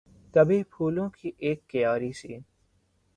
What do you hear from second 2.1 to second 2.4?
سی